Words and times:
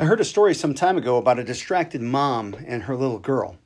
I 0.00 0.04
heard 0.04 0.20
a 0.20 0.24
story 0.24 0.54
some 0.54 0.74
time 0.74 0.96
ago 0.96 1.16
about 1.16 1.40
a 1.40 1.44
distracted 1.44 2.00
mom 2.00 2.54
and 2.64 2.84
her 2.84 2.94
little 2.94 3.18
girl. 3.18 3.58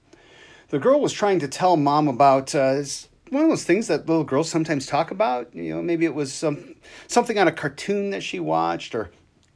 The 0.69 0.79
girl 0.79 0.99
was 0.99 1.13
trying 1.13 1.41
to 1.41 1.49
tell 1.49 1.77
mom 1.77 2.09
about 2.09 2.55
uh, 2.55 2.83
one 3.29 3.43
of 3.43 3.51
those 3.51 3.65
things 3.65 3.89
that 3.89 4.09
little 4.09 4.25
girls 4.25 4.49
sometimes 4.49 4.87
talk 4.87 5.11
about. 5.11 5.55
You 5.55 5.75
know, 5.75 5.83
maybe 5.83 6.07
it 6.07 6.15
was 6.15 6.33
some 6.33 6.77
something 7.07 7.39
on 7.39 7.49
a 7.49 7.53
cartoon 7.53 8.09
that 8.11 8.23
she 8.23 8.41
watched, 8.41 8.95
or 8.95 9.11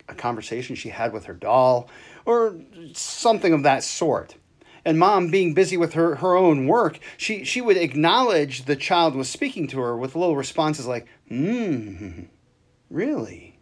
a 0.06 0.14
conversation 0.14 0.76
she 0.76 0.90
had 0.90 1.14
with 1.14 1.24
her 1.24 1.32
doll, 1.32 1.88
or 2.26 2.60
something 2.92 3.54
of 3.54 3.62
that 3.62 3.82
sort. 3.82 4.34
And 4.84 4.98
mom, 4.98 5.30
being 5.30 5.54
busy 5.54 5.78
with 5.78 5.94
her, 5.94 6.16
her 6.16 6.36
own 6.36 6.66
work, 6.66 6.98
she, 7.16 7.42
she 7.42 7.62
would 7.62 7.78
acknowledge 7.78 8.66
the 8.66 8.76
child 8.76 9.14
was 9.14 9.30
speaking 9.30 9.66
to 9.68 9.80
her 9.80 9.96
with 9.96 10.14
little 10.14 10.36
responses 10.36 10.86
like, 10.86 11.06
hmm, 11.28 12.24
really? 12.90 13.58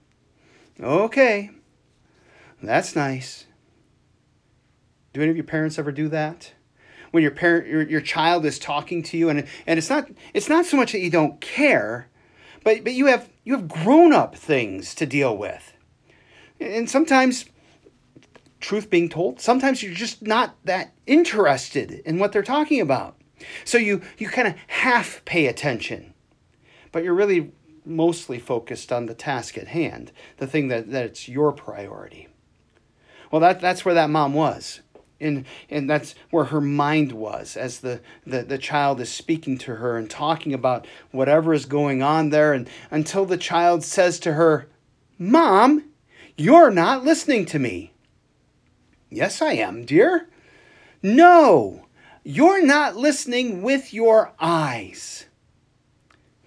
Okay. 0.81 1.53
That's 2.67 2.97
nice. 2.97 3.47
Do 5.13 5.21
any 5.21 5.31
of 5.31 5.37
your 5.37 5.45
parents 5.45 5.79
ever 5.79 5.93
do 5.93 6.09
that? 6.09 6.53
When 7.11 7.23
your 7.23 7.33
parent 7.33 7.69
your, 7.69 7.83
your 7.83 8.01
child 8.01 8.45
is 8.45 8.59
talking 8.59 9.03
to 9.05 9.17
you 9.17 9.29
and 9.29 9.47
and 9.67 9.79
it's 9.79 9.89
not 9.89 10.11
it's 10.33 10.49
not 10.49 10.67
so 10.67 10.77
much 10.77 10.93
that 10.93 11.01
you 11.01 11.11
don't 11.11 11.41
care, 11.41 12.09
but 12.65 12.83
but 12.83 12.95
you 12.95 13.07
have 13.07 13.29
you 13.45 13.55
have 13.55 13.69
grown-up 13.69 14.35
things 14.35 14.95
to 14.97 15.07
deal 15.07 15.37
with. 15.37 15.77
And 16.59 16.91
sometimes 16.91 17.45
truth 18.61 18.91
being 18.91 19.09
told, 19.09 19.41
sometimes 19.41 19.83
you're 19.83 19.95
just 19.95 20.23
not 20.23 20.57
that 20.65 20.95
interested 21.07 21.93
in 22.05 22.19
what 22.19 22.33
they're 22.33 22.43
talking 22.43 22.81
about. 22.81 23.17
So 23.65 23.79
you 23.79 24.03
you 24.19 24.29
kind 24.29 24.49
of 24.49 24.55
half 24.67 25.25
pay 25.25 25.47
attention. 25.47 26.15
But 26.91 27.05
you're 27.05 27.15
really 27.15 27.53
mostly 27.85 28.39
focused 28.39 28.91
on 28.93 29.07
the 29.07 29.15
task 29.15 29.59
at 29.59 29.69
hand, 29.69 30.13
the 30.39 30.47
thing 30.47 30.69
that, 30.69 30.89
it's 30.89 31.29
your 31.29 31.53
priority. 31.53 32.29
Well, 33.35 33.41
that, 33.41 33.61
that's 33.61 33.85
where 33.85 33.95
that 33.95 34.11
mom 34.11 34.33
was. 34.33 34.79
And, 35.19 35.45
and 35.69 35.91
that's 35.91 36.15
where 36.31 36.45
her 36.45 36.61
mind 36.61 37.11
was 37.11 37.57
as 37.57 37.81
the, 37.81 38.01
the, 38.25 38.45
the 38.45 38.59
child 38.59 39.01
is 39.01 39.11
speaking 39.11 39.59
to 39.59 39.75
her 39.75 39.99
and 39.99 40.09
talking 40.09 40.55
about 40.55 40.87
whatever 41.11 41.53
is 41.53 41.67
going 41.67 42.01
on 42.01 42.31
there. 42.31 42.53
And 42.53 42.71
until 42.93 43.27
the 43.27 43.37
child 43.37 43.83
says 43.83 44.21
to 44.21 44.35
her, 44.35 44.69
Mom, 45.19 45.83
you're 46.37 46.71
not 46.71 47.03
listening 47.03 47.45
to 47.47 47.59
me. 47.59 47.93
Yes, 49.11 49.43
I 49.43 49.55
am, 49.55 49.85
dear. 49.85 50.29
No, 51.03 51.87
you're 52.23 52.65
not 52.65 52.95
listening 52.95 53.63
with 53.63 53.93
your 53.93 54.33
eyes. 54.39 55.25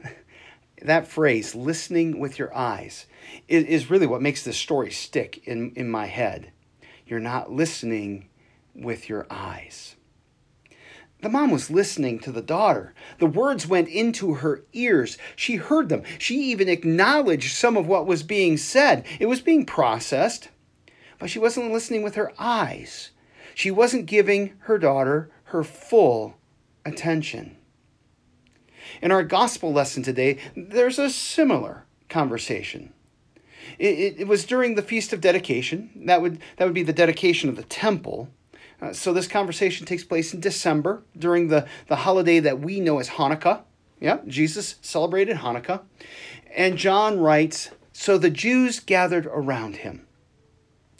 that 0.81 1.05
phrase, 1.05 1.53
listening 1.53 2.17
with 2.17 2.39
your 2.39 2.55
eyes, 2.55 3.07
is, 3.49 3.89
really 3.89 4.07
what 4.07 4.21
makes 4.21 4.45
this 4.45 4.55
story 4.55 4.89
stick 4.89 5.45
in, 5.45 5.73
in 5.75 5.89
my 5.89 6.05
head. 6.05 6.53
You're 7.07 7.19
not 7.19 7.51
listening 7.51 8.27
with 8.75 9.09
your 9.09 9.25
eyes. 9.29 9.95
The 11.21 11.29
mom 11.29 11.49
was 11.49 11.71
listening 11.71 12.19
to 12.19 12.31
the 12.31 12.41
daughter. 12.41 12.93
The 13.17 13.25
words 13.25 13.65
went 13.65 13.87
into 13.87 14.35
her 14.35 14.63
ears. 14.73 15.17
She 15.35 15.55
heard 15.55 15.89
them. 15.89 16.03
She 16.19 16.35
even 16.51 16.69
acknowledged 16.69 17.55
some 17.55 17.75
of 17.75 17.87
what 17.87 18.05
was 18.05 18.21
being 18.21 18.57
said. 18.57 19.05
It 19.19 19.25
was 19.25 19.41
being 19.41 19.65
processed, 19.65 20.49
but 21.17 21.29
she 21.29 21.39
wasn't 21.39 21.71
listening 21.71 22.03
with 22.03 22.15
her 22.15 22.33
eyes. 22.37 23.11
She 23.55 23.71
wasn't 23.71 24.05
giving 24.05 24.53
her 24.59 24.77
daughter 24.77 25.31
her 25.45 25.63
full 25.63 26.35
attention. 26.85 27.57
In 29.01 29.11
our 29.11 29.23
gospel 29.23 29.73
lesson 29.73 30.03
today, 30.03 30.37
there's 30.55 30.99
a 30.99 31.09
similar 31.09 31.85
conversation. 32.09 32.93
It, 33.79 34.19
it, 34.19 34.27
was 34.27 34.45
during 34.45 34.75
the 34.75 34.81
Feast 34.81 35.13
of 35.13 35.21
Dedication. 35.21 35.89
That 36.05 36.21
would, 36.21 36.39
that 36.57 36.65
would 36.65 36.73
be 36.73 36.83
the 36.83 36.93
dedication 36.93 37.49
of 37.49 37.55
the 37.55 37.63
temple. 37.63 38.29
Uh, 38.81 38.93
so 38.93 39.13
this 39.13 39.27
conversation 39.27 39.85
takes 39.85 40.03
place 40.03 40.33
in 40.33 40.39
December 40.39 41.03
during 41.17 41.47
the, 41.47 41.67
the 41.87 41.97
holiday 41.97 42.39
that 42.39 42.59
we 42.59 42.79
know 42.79 42.99
as 42.99 43.09
Hanukkah. 43.09 43.61
Yeah, 43.99 44.19
Jesus 44.27 44.75
celebrated 44.81 45.37
Hanukkah. 45.37 45.81
And 46.55 46.77
John 46.77 47.19
writes 47.19 47.71
So 47.93 48.17
the 48.17 48.29
Jews 48.29 48.79
gathered 48.79 49.25
around 49.25 49.77
him. 49.77 50.07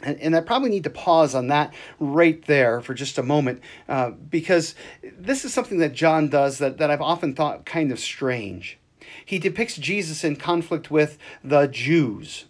And, 0.03 0.19
and 0.19 0.35
I 0.35 0.41
probably 0.41 0.69
need 0.69 0.84
to 0.84 0.91
pause 0.91 1.34
on 1.34 1.47
that 1.47 1.73
right 2.00 2.44
there 2.46 2.81
for 2.81 2.94
just 2.94 3.18
a 3.18 3.23
moment 3.23 3.62
uh, 3.90 4.12
because 4.12 4.75
this 5.18 5.44
is 5.44 5.53
something 5.53 5.79
that 5.79 5.94
John 5.94 6.29
does 6.29 6.59
that, 6.59 6.78
that 6.78 6.91
I've 6.91 7.02
often 7.02 7.34
thought 7.34 7.66
kind 7.66 7.91
of 7.91 8.00
strange. 8.00 8.78
He 9.25 9.40
depicts 9.40 9.75
Jesus 9.75 10.23
in 10.23 10.35
conflict 10.35 10.91
with 10.91 11.18
the 11.44 11.68
Jews. 11.68 12.46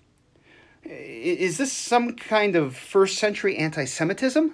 Is 0.90 1.58
this 1.58 1.74
some 1.74 2.14
kind 2.14 2.56
of 2.56 2.75
first 2.75 3.18
century 3.18 3.58
anti 3.58 3.86
Semitism? 3.86 4.53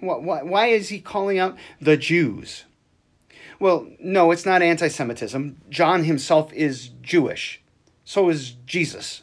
Why 0.00 0.66
is 0.66 0.88
he 0.88 1.00
calling 1.00 1.38
out 1.38 1.56
the 1.80 1.96
Jews? 1.96 2.64
Well, 3.60 3.88
no, 3.98 4.30
it's 4.30 4.46
not 4.46 4.62
anti 4.62 4.88
Semitism. 4.88 5.60
John 5.68 6.04
himself 6.04 6.52
is 6.52 6.88
Jewish. 7.00 7.60
So 8.04 8.28
is 8.28 8.52
Jesus. 8.66 9.22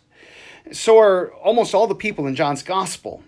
So 0.72 1.00
are 1.00 1.34
almost 1.36 1.74
all 1.74 1.88
the 1.88 1.96
people 1.96 2.28
in 2.28 2.36
John's 2.36 2.64
gospel. 2.64 3.24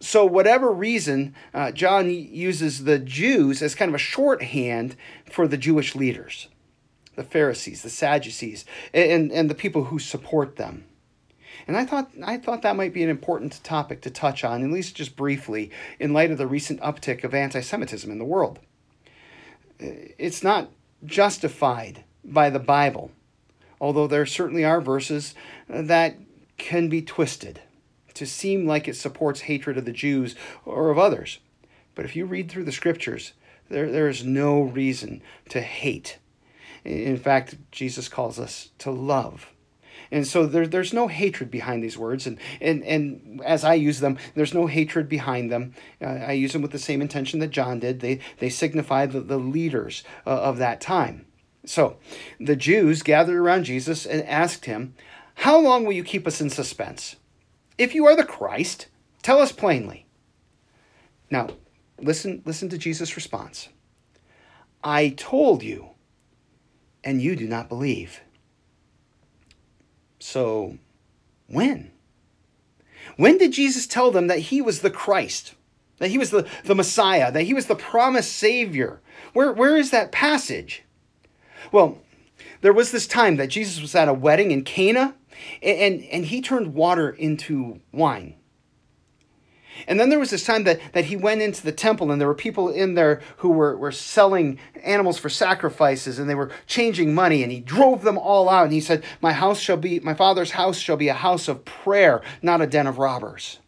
So, 0.00 0.26
whatever 0.26 0.70
reason, 0.70 1.34
uh, 1.54 1.72
John 1.72 2.10
uses 2.10 2.84
the 2.84 2.98
Jews 2.98 3.62
as 3.62 3.74
kind 3.74 3.88
of 3.88 3.94
a 3.94 3.98
shorthand 3.98 4.96
for 5.30 5.48
the 5.48 5.56
Jewish 5.56 5.94
leaders 5.94 6.48
the 7.16 7.22
Pharisees, 7.22 7.82
the 7.82 7.90
Sadducees, 7.90 8.64
and, 8.92 9.30
and 9.30 9.48
the 9.48 9.54
people 9.54 9.84
who 9.84 10.00
support 10.00 10.56
them. 10.56 10.84
And 11.66 11.76
I 11.76 11.84
thought 11.84 12.10
I 12.24 12.36
thought 12.36 12.62
that 12.62 12.76
might 12.76 12.92
be 12.92 13.02
an 13.02 13.10
important 13.10 13.62
topic 13.64 14.02
to 14.02 14.10
touch 14.10 14.44
on, 14.44 14.62
at 14.62 14.70
least 14.70 14.94
just 14.94 15.16
briefly, 15.16 15.70
in 15.98 16.12
light 16.12 16.30
of 16.30 16.38
the 16.38 16.46
recent 16.46 16.80
uptick 16.80 17.24
of 17.24 17.34
anti-Semitism 17.34 18.10
in 18.10 18.18
the 18.18 18.24
world. 18.24 18.58
It's 19.78 20.42
not 20.42 20.70
justified 21.04 22.04
by 22.24 22.50
the 22.50 22.58
Bible, 22.58 23.10
although 23.80 24.06
there 24.06 24.26
certainly 24.26 24.64
are 24.64 24.80
verses 24.80 25.34
that 25.68 26.16
can 26.56 26.88
be 26.88 27.02
twisted 27.02 27.60
to 28.14 28.26
seem 28.26 28.66
like 28.66 28.86
it 28.86 28.96
supports 28.96 29.42
hatred 29.42 29.76
of 29.76 29.84
the 29.84 29.92
Jews 29.92 30.36
or 30.64 30.90
of 30.90 30.98
others. 30.98 31.40
But 31.94 32.04
if 32.04 32.16
you 32.16 32.26
read 32.26 32.50
through 32.50 32.64
the 32.64 32.72
scriptures, 32.72 33.32
there, 33.68 33.90
there 33.90 34.08
is 34.08 34.24
no 34.24 34.62
reason 34.62 35.22
to 35.48 35.60
hate. 35.60 36.18
In 36.84 37.16
fact, 37.16 37.56
Jesus 37.70 38.08
calls 38.08 38.38
us 38.38 38.70
to 38.78 38.90
love. 38.90 39.50
And 40.14 40.24
so 40.28 40.46
there, 40.46 40.68
there's 40.68 40.92
no 40.92 41.08
hatred 41.08 41.50
behind 41.50 41.82
these 41.82 41.98
words. 41.98 42.24
And, 42.28 42.38
and, 42.60 42.84
and 42.84 43.42
as 43.44 43.64
I 43.64 43.74
use 43.74 43.98
them, 43.98 44.16
there's 44.36 44.54
no 44.54 44.68
hatred 44.68 45.08
behind 45.08 45.50
them. 45.50 45.74
Uh, 46.00 46.04
I 46.04 46.32
use 46.32 46.52
them 46.52 46.62
with 46.62 46.70
the 46.70 46.78
same 46.78 47.02
intention 47.02 47.40
that 47.40 47.50
John 47.50 47.80
did. 47.80 47.98
They, 47.98 48.20
they 48.38 48.48
signify 48.48 49.06
the, 49.06 49.20
the 49.20 49.38
leaders 49.38 50.04
uh, 50.24 50.30
of 50.30 50.58
that 50.58 50.80
time. 50.80 51.26
So 51.66 51.96
the 52.38 52.54
Jews 52.54 53.02
gathered 53.02 53.36
around 53.36 53.64
Jesus 53.64 54.06
and 54.06 54.22
asked 54.28 54.66
him, 54.66 54.94
How 55.34 55.58
long 55.58 55.84
will 55.84 55.94
you 55.94 56.04
keep 56.04 56.28
us 56.28 56.40
in 56.40 56.48
suspense? 56.48 57.16
If 57.76 57.92
you 57.92 58.06
are 58.06 58.14
the 58.14 58.22
Christ, 58.22 58.86
tell 59.20 59.40
us 59.40 59.50
plainly. 59.50 60.06
Now, 61.28 61.48
listen, 61.98 62.40
listen 62.44 62.68
to 62.68 62.78
Jesus' 62.78 63.16
response. 63.16 63.68
I 64.84 65.08
told 65.16 65.64
you, 65.64 65.88
and 67.02 67.20
you 67.20 67.34
do 67.34 67.48
not 67.48 67.68
believe. 67.68 68.20
So, 70.34 70.78
when? 71.46 71.92
When 73.16 73.38
did 73.38 73.52
Jesus 73.52 73.86
tell 73.86 74.10
them 74.10 74.26
that 74.26 74.40
he 74.40 74.60
was 74.60 74.80
the 74.80 74.90
Christ, 74.90 75.54
that 75.98 76.10
he 76.10 76.18
was 76.18 76.30
the, 76.30 76.48
the 76.64 76.74
Messiah, 76.74 77.30
that 77.30 77.44
he 77.44 77.54
was 77.54 77.66
the 77.66 77.76
promised 77.76 78.32
Savior? 78.32 79.00
Where, 79.32 79.52
where 79.52 79.76
is 79.76 79.92
that 79.92 80.10
passage? 80.10 80.82
Well, 81.70 81.98
there 82.62 82.72
was 82.72 82.90
this 82.90 83.06
time 83.06 83.36
that 83.36 83.46
Jesus 83.46 83.80
was 83.80 83.94
at 83.94 84.08
a 84.08 84.12
wedding 84.12 84.50
in 84.50 84.64
Cana, 84.64 85.14
and, 85.62 85.78
and, 85.78 86.04
and 86.06 86.24
he 86.24 86.42
turned 86.42 86.74
water 86.74 87.10
into 87.10 87.80
wine. 87.92 88.34
And 89.86 89.98
then 89.98 90.08
there 90.08 90.18
was 90.18 90.30
this 90.30 90.44
time 90.44 90.64
that, 90.64 90.80
that 90.92 91.06
he 91.06 91.16
went 91.16 91.42
into 91.42 91.62
the 91.62 91.72
temple 91.72 92.10
and 92.10 92.20
there 92.20 92.28
were 92.28 92.34
people 92.34 92.68
in 92.68 92.94
there 92.94 93.20
who 93.38 93.50
were, 93.50 93.76
were 93.76 93.92
selling 93.92 94.58
animals 94.82 95.18
for 95.18 95.28
sacrifices 95.28 96.18
and 96.18 96.28
they 96.28 96.34
were 96.34 96.50
changing 96.66 97.14
money 97.14 97.42
and 97.42 97.50
he 97.50 97.60
drove 97.60 98.02
them 98.02 98.18
all 98.18 98.48
out 98.48 98.64
and 98.64 98.72
he 98.72 98.80
said, 98.80 99.04
My 99.20 99.32
house 99.32 99.60
shall 99.60 99.76
be 99.76 100.00
my 100.00 100.14
father's 100.14 100.52
house 100.52 100.78
shall 100.78 100.96
be 100.96 101.08
a 101.08 101.14
house 101.14 101.48
of 101.48 101.64
prayer, 101.64 102.22
not 102.42 102.60
a 102.60 102.66
den 102.66 102.86
of 102.86 102.98
robbers. 102.98 103.58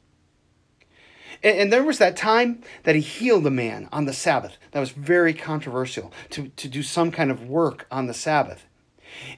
And, 1.43 1.58
and 1.58 1.73
there 1.73 1.85
was 1.85 1.99
that 1.99 2.17
time 2.17 2.62
that 2.85 2.94
he 2.94 3.00
healed 3.00 3.47
a 3.47 3.50
man 3.50 3.88
on 3.93 4.05
the 4.05 4.12
Sabbath. 4.12 4.56
That 4.73 4.81
was 4.81 4.91
very 4.91 5.35
controversial 5.35 6.12
to, 6.31 6.49
to 6.49 6.69
do 6.69 6.82
some 6.82 7.11
kind 7.11 7.31
of 7.31 7.49
work 7.49 7.87
on 7.91 8.06
the 8.06 8.14
Sabbath. 8.14 8.67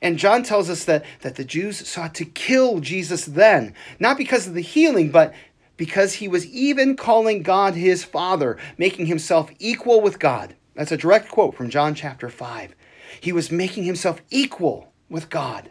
And 0.02 0.18
John 0.18 0.42
tells 0.42 0.70
us 0.70 0.84
that, 0.84 1.04
that 1.20 1.36
the 1.36 1.44
Jews 1.44 1.86
sought 1.86 2.14
to 2.16 2.24
kill 2.24 2.80
Jesus 2.80 3.24
then, 3.24 3.74
not 3.98 4.18
because 4.18 4.46
of 4.46 4.54
the 4.54 4.60
healing, 4.60 5.10
but 5.10 5.34
because 5.78 6.14
he 6.14 6.28
was 6.28 6.44
even 6.46 6.96
calling 6.96 7.42
God 7.42 7.74
his 7.74 8.04
Father, 8.04 8.58
making 8.76 9.06
himself 9.06 9.50
equal 9.58 10.02
with 10.02 10.18
God. 10.18 10.54
That's 10.74 10.92
a 10.92 10.98
direct 10.98 11.30
quote 11.30 11.54
from 11.54 11.70
John 11.70 11.94
chapter 11.94 12.28
5. 12.28 12.74
He 13.20 13.32
was 13.32 13.50
making 13.50 13.84
himself 13.84 14.20
equal 14.30 14.92
with 15.08 15.30
God. 15.30 15.70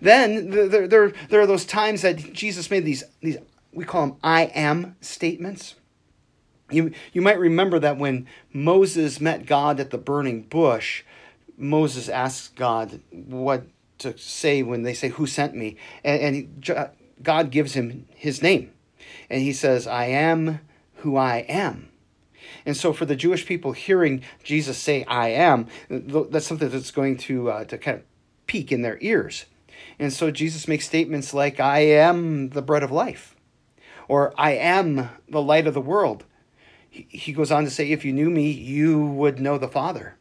Then 0.00 0.50
there, 0.50 0.86
there, 0.86 1.12
there 1.28 1.40
are 1.40 1.46
those 1.46 1.64
times 1.64 2.02
that 2.02 2.32
Jesus 2.32 2.70
made 2.70 2.84
these, 2.84 3.02
these 3.20 3.38
we 3.72 3.84
call 3.84 4.06
them 4.06 4.16
I 4.22 4.44
am 4.44 4.96
statements. 5.00 5.74
You, 6.70 6.92
you 7.12 7.22
might 7.22 7.38
remember 7.38 7.78
that 7.78 7.96
when 7.96 8.26
Moses 8.52 9.20
met 9.20 9.46
God 9.46 9.80
at 9.80 9.90
the 9.90 9.98
burning 9.98 10.42
bush, 10.42 11.02
Moses 11.56 12.08
asks 12.08 12.48
God 12.48 13.00
what 13.10 13.64
to 13.98 14.16
say 14.16 14.62
when 14.62 14.82
they 14.82 14.94
say, 14.94 15.08
Who 15.08 15.26
sent 15.26 15.54
me? 15.54 15.76
And, 16.04 16.36
and 16.36 16.92
God 17.22 17.50
gives 17.50 17.74
him 17.74 18.06
his 18.14 18.42
name. 18.42 18.72
And 19.30 19.42
he 19.42 19.52
says, 19.52 19.86
I 19.86 20.06
am 20.06 20.60
who 20.96 21.16
I 21.16 21.38
am. 21.48 21.88
And 22.64 22.76
so, 22.76 22.92
for 22.92 23.04
the 23.04 23.16
Jewish 23.16 23.46
people 23.46 23.72
hearing 23.72 24.22
Jesus 24.42 24.78
say, 24.78 25.04
I 25.04 25.28
am, 25.28 25.66
that's 25.88 26.46
something 26.46 26.68
that's 26.68 26.90
going 26.90 27.16
to, 27.18 27.50
uh, 27.50 27.64
to 27.64 27.78
kind 27.78 27.98
of 27.98 28.04
peak 28.46 28.72
in 28.72 28.82
their 28.82 28.98
ears. 29.00 29.46
And 29.98 30.12
so, 30.12 30.30
Jesus 30.30 30.68
makes 30.68 30.86
statements 30.86 31.34
like, 31.34 31.60
I 31.60 31.80
am 31.80 32.50
the 32.50 32.62
bread 32.62 32.82
of 32.82 32.90
life, 32.90 33.36
or 34.06 34.32
I 34.38 34.52
am 34.52 35.10
the 35.28 35.42
light 35.42 35.66
of 35.66 35.74
the 35.74 35.80
world. 35.80 36.24
He 36.90 37.32
goes 37.32 37.52
on 37.52 37.64
to 37.64 37.70
say, 37.70 37.90
If 37.90 38.04
you 38.04 38.12
knew 38.12 38.30
me, 38.30 38.50
you 38.50 39.04
would 39.04 39.40
know 39.40 39.58
the 39.58 39.68
Father. 39.68 40.16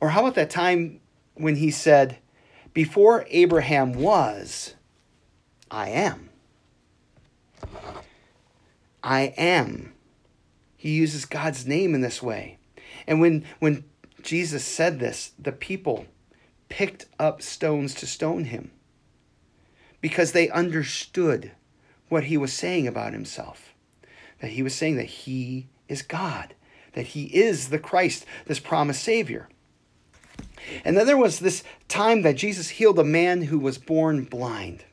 Or 0.00 0.10
how 0.10 0.20
about 0.20 0.34
that 0.34 0.50
time 0.50 1.00
when 1.34 1.56
he 1.56 1.70
said, 1.70 2.18
Before 2.74 3.24
Abraham 3.30 3.92
was, 3.92 4.74
I 5.70 5.88
am. 5.90 6.30
I 9.02 9.34
am. 9.36 9.92
He 10.76 10.90
uses 10.90 11.24
God's 11.24 11.66
name 11.66 11.94
in 11.94 12.00
this 12.00 12.22
way. 12.22 12.58
And 13.06 13.20
when, 13.20 13.44
when 13.58 13.84
Jesus 14.22 14.64
said 14.64 14.98
this, 14.98 15.32
the 15.38 15.52
people 15.52 16.06
picked 16.68 17.06
up 17.18 17.42
stones 17.42 17.94
to 17.94 18.06
stone 18.06 18.44
him 18.44 18.70
because 20.00 20.32
they 20.32 20.48
understood 20.50 21.52
what 22.08 22.24
he 22.24 22.36
was 22.36 22.52
saying 22.52 22.86
about 22.86 23.12
himself. 23.12 23.72
That 24.40 24.50
he 24.50 24.62
was 24.62 24.74
saying 24.74 24.96
that 24.96 25.04
he 25.04 25.68
is 25.88 26.02
God, 26.02 26.54
that 26.92 27.06
he 27.08 27.24
is 27.26 27.68
the 27.68 27.78
Christ, 27.78 28.26
this 28.46 28.60
promised 28.60 29.02
Savior. 29.02 29.48
And 30.84 30.96
then 30.96 31.06
there 31.06 31.16
was 31.16 31.38
this 31.38 31.62
time 31.88 32.22
that 32.22 32.36
Jesus 32.36 32.70
healed 32.70 32.98
a 32.98 33.04
man 33.04 33.42
who 33.42 33.58
was 33.58 33.78
born 33.78 34.24
blind. 34.24 34.84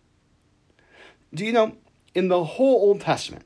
Do 1.33 1.45
you 1.45 1.51
know, 1.51 1.77
in 2.13 2.27
the 2.27 2.43
whole 2.43 2.75
Old 2.75 3.01
Testament, 3.01 3.45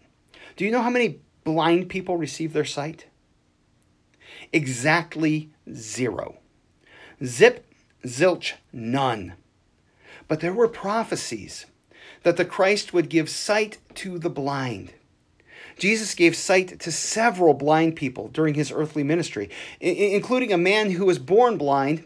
do 0.55 0.65
you 0.65 0.71
know 0.71 0.81
how 0.81 0.89
many 0.89 1.19
blind 1.43 1.87
people 1.87 2.17
receive 2.17 2.51
their 2.51 2.65
sight? 2.65 3.07
Exactly 4.51 5.51
zero. 5.71 6.37
Zip, 7.23 7.65
zilch, 8.05 8.53
none. 8.73 9.33
But 10.27 10.41
there 10.41 10.53
were 10.53 10.67
prophecies 10.67 11.65
that 12.23 12.35
the 12.35 12.45
Christ 12.45 12.93
would 12.93 13.09
give 13.09 13.29
sight 13.29 13.77
to 13.95 14.19
the 14.19 14.29
blind. 14.29 14.93
Jesus 15.77 16.15
gave 16.15 16.35
sight 16.35 16.79
to 16.79 16.91
several 16.91 17.53
blind 17.53 17.95
people 17.95 18.27
during 18.27 18.55
his 18.55 18.71
earthly 18.71 19.03
ministry, 19.03 19.49
including 19.79 20.51
a 20.51 20.57
man 20.57 20.91
who 20.91 21.05
was 21.05 21.19
born 21.19 21.57
blind 21.57 22.05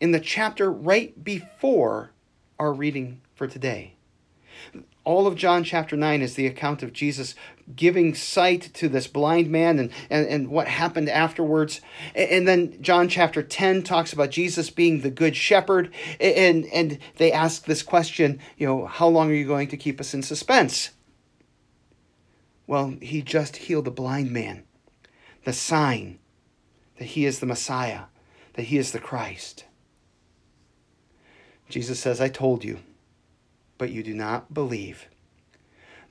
in 0.00 0.10
the 0.10 0.20
chapter 0.20 0.70
right 0.70 1.22
before 1.24 2.10
our 2.58 2.72
reading 2.72 3.20
for 3.34 3.46
today. 3.46 3.94
All 5.08 5.26
of 5.26 5.36
John 5.36 5.64
chapter 5.64 5.96
9 5.96 6.20
is 6.20 6.34
the 6.34 6.46
account 6.46 6.82
of 6.82 6.92
Jesus 6.92 7.34
giving 7.74 8.14
sight 8.14 8.68
to 8.74 8.90
this 8.90 9.06
blind 9.06 9.48
man 9.48 9.78
and, 9.78 9.90
and, 10.10 10.26
and 10.26 10.48
what 10.50 10.68
happened 10.68 11.08
afterwards. 11.08 11.80
And 12.14 12.46
then 12.46 12.82
John 12.82 13.08
chapter 13.08 13.42
10 13.42 13.84
talks 13.84 14.12
about 14.12 14.28
Jesus 14.28 14.68
being 14.68 15.00
the 15.00 15.10
good 15.10 15.34
shepherd. 15.34 15.94
And, 16.20 16.66
and 16.66 16.98
they 17.16 17.32
ask 17.32 17.64
this 17.64 17.82
question, 17.82 18.38
you 18.58 18.66
know, 18.66 18.84
how 18.84 19.08
long 19.08 19.30
are 19.30 19.34
you 19.34 19.46
going 19.46 19.68
to 19.68 19.78
keep 19.78 19.98
us 19.98 20.12
in 20.12 20.22
suspense? 20.22 20.90
Well, 22.66 22.96
he 23.00 23.22
just 23.22 23.56
healed 23.56 23.88
a 23.88 23.90
blind 23.90 24.30
man. 24.30 24.64
The 25.44 25.54
sign 25.54 26.18
that 26.98 27.06
he 27.06 27.24
is 27.24 27.38
the 27.38 27.46
Messiah, 27.46 28.02
that 28.52 28.64
he 28.64 28.76
is 28.76 28.92
the 28.92 29.00
Christ. 29.00 29.64
Jesus 31.70 31.98
says, 31.98 32.20
I 32.20 32.28
told 32.28 32.62
you, 32.62 32.80
but 33.78 33.90
you 33.90 34.02
do 34.02 34.12
not 34.12 34.52
believe. 34.52 35.08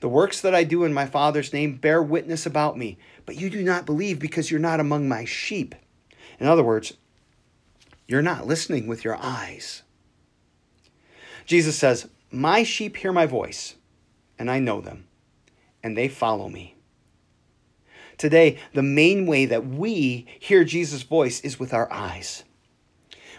The 0.00 0.08
works 0.08 0.40
that 0.40 0.54
I 0.54 0.64
do 0.64 0.84
in 0.84 0.92
my 0.92 1.06
Father's 1.06 1.52
name 1.52 1.76
bear 1.76 2.02
witness 2.02 2.46
about 2.46 2.78
me, 2.78 2.98
but 3.26 3.36
you 3.36 3.50
do 3.50 3.62
not 3.62 3.86
believe 3.86 4.18
because 4.18 4.50
you're 4.50 4.60
not 4.60 4.80
among 4.80 5.08
my 5.08 5.24
sheep. 5.24 5.74
In 6.40 6.46
other 6.46 6.62
words, 6.62 6.94
you're 8.06 8.22
not 8.22 8.46
listening 8.46 8.86
with 8.86 9.04
your 9.04 9.16
eyes. 9.20 9.82
Jesus 11.46 11.76
says, 11.76 12.08
My 12.30 12.62
sheep 12.62 12.96
hear 12.96 13.12
my 13.12 13.26
voice, 13.26 13.74
and 14.38 14.50
I 14.50 14.60
know 14.60 14.80
them, 14.80 15.06
and 15.82 15.96
they 15.96 16.08
follow 16.08 16.48
me. 16.48 16.76
Today, 18.16 18.58
the 18.72 18.82
main 18.82 19.26
way 19.26 19.46
that 19.46 19.66
we 19.66 20.26
hear 20.38 20.64
Jesus' 20.64 21.02
voice 21.02 21.40
is 21.40 21.58
with 21.58 21.74
our 21.74 21.92
eyes. 21.92 22.44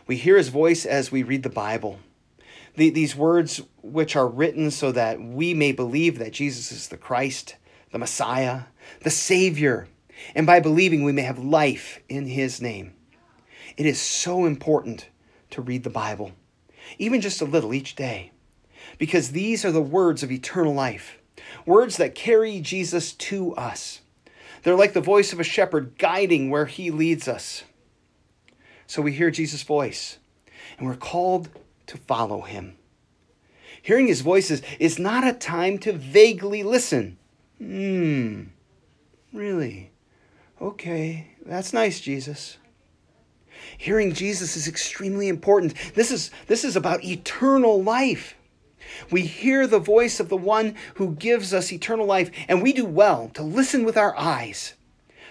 We 0.08 0.18
hear 0.18 0.38
his 0.38 0.50
voice 0.50 0.86
as 0.86 1.12
we 1.12 1.24
read 1.24 1.44
the 1.44 1.50
Bible 1.50 2.00
the, 2.80 2.90
these 2.90 3.16
words 3.16 3.62
which 3.84 4.16
are 4.16 4.28
written 4.28 4.72
so 4.72 4.92
that 4.94 5.22
we 5.22 5.54
may 5.54 5.74
believe 5.74 6.18
that 6.18 6.32
Jesus 6.32 6.72
is 6.72 6.88
the 6.88 6.98
Christ, 6.98 7.58
the 7.92 8.00
Messiah, 8.00 8.62
the 9.02 9.10
Savior, 9.10 9.90
and 10.34 10.48
by 10.48 10.62
believing 10.62 11.04
we 11.04 11.12
may 11.12 11.24
have 11.24 11.38
life 11.38 12.00
in 12.08 12.26
His 12.26 12.62
name. 12.62 12.94
It 13.76 13.86
is 13.86 14.00
so 14.00 14.46
important 14.46 15.10
to 15.52 15.62
read 15.62 15.84
the 15.84 15.90
Bible, 15.90 16.32
even 16.98 17.20
just 17.20 17.42
a 17.42 17.46
little 17.46 17.74
each 17.74 17.96
day, 17.96 18.32
because 18.98 19.32
these 19.32 19.66
are 19.66 19.72
the 19.72 19.82
words 19.82 20.24
of 20.24 20.32
eternal 20.32 20.74
life, 20.74 21.20
words 21.66 21.98
that 21.98 22.16
carry 22.16 22.62
Jesus 22.62 23.12
to 23.14 23.54
us. 23.56 24.00
They're 24.64 24.76
like 24.76 24.94
the 24.94 25.02
voice 25.02 25.34
of 25.34 25.40
a 25.42 25.44
shepherd 25.44 25.98
guiding 25.98 26.50
where 26.50 26.66
he 26.66 26.92
leads 26.92 27.28
us. 27.28 27.64
So 28.88 29.02
we 29.02 29.12
hear 29.12 29.32
Jesus' 29.32 29.64
voice, 29.64 30.18
and 30.78 30.88
we're 30.88 30.96
called 30.96 31.50
to 31.90 31.98
follow 31.98 32.42
him. 32.42 32.76
Hearing 33.82 34.08
his 34.08 34.22
voices 34.22 34.62
is, 34.80 35.00
not 35.00 35.28
a 35.28 35.34
time 35.34 35.80
to 35.80 35.94
vaguely 35.94 36.64
listen. 36.64 37.18
Hmm, 37.58 38.44
really? 39.34 39.92
Okay, 40.62 41.32
that's 41.46 41.74
nice, 41.74 42.00
Jesus. 42.00 42.58
Hearing 43.78 44.14
Jesus 44.14 44.56
is 44.56 44.68
extremely 44.68 45.28
important. 45.28 45.74
This 45.96 46.12
is, 46.12 46.32
this 46.48 46.64
is 46.64 46.76
about 46.76 47.04
eternal 47.04 47.82
life. 47.82 48.36
We 49.10 49.22
hear 49.22 49.66
the 49.66 49.80
voice 49.80 50.20
of 50.20 50.30
the 50.30 50.38
one 50.38 50.76
who 50.96 51.16
gives 51.16 51.54
us 51.54 51.72
eternal 51.72 52.06
life, 52.06 52.30
and 52.48 52.62
we 52.62 52.72
do 52.72 52.86
well 52.86 53.30
to 53.34 53.42
listen 53.42 53.84
with 53.84 53.98
our 53.98 54.16
eyes, 54.18 54.74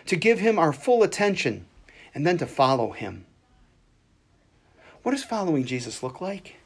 to 0.07 0.17
give 0.17 0.41
him 0.41 0.59
our 0.59 0.73
full 0.73 1.03
attention, 1.03 1.67
and 2.15 2.27
then 2.27 2.39
to 2.39 2.47
follow 2.47 2.91
him. 2.91 3.27
What 5.03 5.13
does 5.13 5.25
following 5.25 5.65
Jesus 5.65 6.03
look 6.03 6.21
like? 6.21 6.57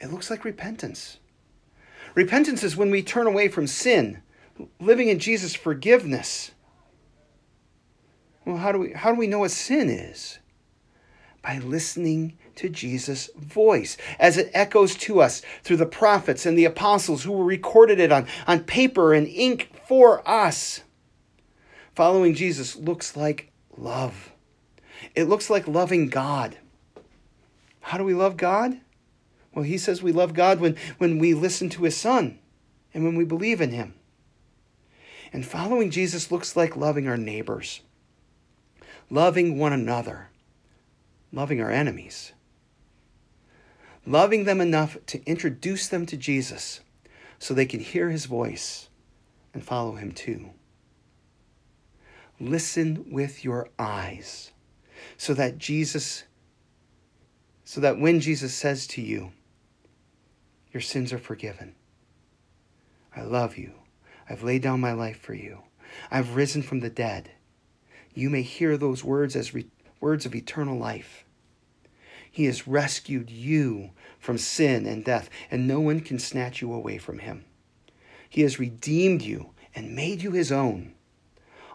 It 0.00 0.10
looks 0.10 0.30
like 0.30 0.44
repentance. 0.44 1.18
Repentance 2.14 2.62
is 2.62 2.76
when 2.76 2.90
we 2.90 3.02
turn 3.02 3.26
away 3.26 3.48
from 3.48 3.66
sin, 3.66 4.22
living 4.80 5.08
in 5.08 5.18
Jesus' 5.18 5.54
forgiveness. 5.54 6.52
Well, 8.44 8.58
how 8.58 8.72
do 8.72 8.78
we 8.78 8.92
how 8.92 9.12
do 9.12 9.18
we 9.18 9.26
know 9.26 9.40
what 9.40 9.50
sin 9.50 9.88
is? 9.88 10.38
By 11.42 11.58
listening 11.58 12.38
to 12.56 12.68
Jesus' 12.68 13.30
voice 13.36 13.96
as 14.18 14.36
it 14.36 14.50
echoes 14.54 14.94
to 14.96 15.20
us 15.20 15.42
through 15.62 15.78
the 15.78 15.86
prophets 15.86 16.46
and 16.46 16.56
the 16.56 16.64
apostles 16.64 17.24
who 17.24 17.42
recorded 17.42 18.00
it 18.00 18.12
on, 18.12 18.26
on 18.46 18.60
paper 18.60 19.12
and 19.12 19.26
ink 19.26 19.70
for 19.86 20.26
us. 20.28 20.82
Following 21.94 22.34
Jesus 22.34 22.76
looks 22.76 23.16
like 23.16 23.50
love. 23.76 24.32
It 25.14 25.24
looks 25.24 25.50
like 25.50 25.68
loving 25.68 26.08
God. 26.08 26.56
How 27.84 27.98
do 27.98 28.04
we 28.04 28.14
love 28.14 28.38
God? 28.38 28.80
Well, 29.54 29.64
he 29.64 29.76
says 29.76 30.02
we 30.02 30.10
love 30.10 30.32
God 30.32 30.58
when, 30.58 30.76
when 30.96 31.18
we 31.18 31.34
listen 31.34 31.68
to 31.70 31.84
his 31.84 31.94
son 31.94 32.38
and 32.94 33.04
when 33.04 33.14
we 33.14 33.26
believe 33.26 33.60
in 33.60 33.72
him. 33.72 33.94
And 35.34 35.44
following 35.44 35.90
Jesus 35.90 36.32
looks 36.32 36.56
like 36.56 36.78
loving 36.78 37.06
our 37.06 37.18
neighbors, 37.18 37.82
loving 39.10 39.58
one 39.58 39.74
another, 39.74 40.30
loving 41.30 41.60
our 41.60 41.70
enemies, 41.70 42.32
loving 44.06 44.44
them 44.44 44.62
enough 44.62 44.96
to 45.06 45.22
introduce 45.26 45.86
them 45.86 46.06
to 46.06 46.16
Jesus 46.16 46.80
so 47.38 47.52
they 47.52 47.66
can 47.66 47.80
hear 47.80 48.08
his 48.08 48.24
voice 48.24 48.88
and 49.52 49.62
follow 49.62 49.96
him 49.96 50.10
too. 50.10 50.52
Listen 52.40 53.04
with 53.10 53.44
your 53.44 53.68
eyes 53.78 54.52
so 55.18 55.34
that 55.34 55.58
Jesus 55.58 56.24
so 57.64 57.80
that 57.80 57.98
when 57.98 58.20
Jesus 58.20 58.54
says 58.54 58.86
to 58.88 59.02
you, 59.02 59.32
Your 60.72 60.80
sins 60.80 61.12
are 61.12 61.18
forgiven, 61.18 61.74
I 63.16 63.22
love 63.22 63.56
you, 63.56 63.72
I've 64.28 64.42
laid 64.42 64.62
down 64.62 64.80
my 64.80 64.92
life 64.92 65.18
for 65.20 65.34
you, 65.34 65.62
I've 66.10 66.36
risen 66.36 66.62
from 66.62 66.80
the 66.80 66.90
dead, 66.90 67.30
you 68.14 68.30
may 68.30 68.42
hear 68.42 68.76
those 68.76 69.02
words 69.02 69.34
as 69.34 69.54
re- 69.54 69.66
words 70.00 70.24
of 70.24 70.34
eternal 70.34 70.78
life. 70.78 71.24
He 72.30 72.44
has 72.46 72.66
rescued 72.66 73.30
you 73.30 73.90
from 74.18 74.38
sin 74.38 74.86
and 74.86 75.04
death, 75.04 75.30
and 75.50 75.68
no 75.68 75.80
one 75.80 76.00
can 76.00 76.18
snatch 76.18 76.60
you 76.60 76.72
away 76.72 76.98
from 76.98 77.20
him. 77.20 77.44
He 78.28 78.42
has 78.42 78.58
redeemed 78.58 79.22
you 79.22 79.50
and 79.74 79.94
made 79.94 80.22
you 80.22 80.32
his 80.32 80.50
own. 80.50 80.94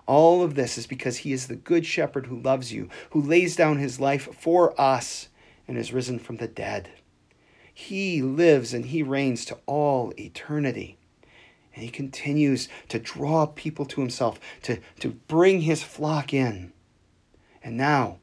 All 0.06 0.44
of 0.44 0.56
this 0.56 0.78
is 0.78 0.88
because 0.88 1.18
he 1.18 1.32
is 1.32 1.48
the 1.48 1.56
good 1.56 1.86
shepherd 1.86 2.26
who 2.26 2.40
loves 2.42 2.74
you, 2.74 2.90
who 3.12 3.22
lays 3.22 3.56
down 3.56 3.78
his 3.78 4.00
life 4.00 4.34
for 4.36 4.80
us 4.80 5.29
and 5.70 5.78
is 5.78 5.94
risen 5.94 6.18
from 6.18 6.38
the 6.38 6.48
dead. 6.48 6.90
He 7.72 8.24
lives 8.24 8.74
and 8.74 8.88
he 8.88 9.04
reigns 9.04 9.46
to 9.46 9.60
all 9.68 10.12
eternity. 10.18 10.98
And 11.76 11.84
he 11.84 11.92
continues 11.92 12.68
to 12.88 12.98
draw 12.98 13.46
people 13.46 13.86
to 13.86 14.02
himself, 14.02 14.40
to, 14.64 14.80
to 15.00 15.10
bring 15.28 15.62
his 15.62 15.84
flock 15.84 16.34
in. 16.34 16.74
And 17.64 17.78
now, 17.78 18.18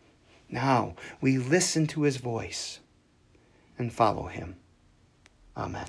now, 0.50 0.96
we 1.20 1.38
listen 1.38 1.86
to 1.88 2.02
his 2.02 2.16
voice 2.16 2.80
and 3.78 3.92
follow 3.92 4.26
him. 4.26 4.56
Amen. 5.56 5.86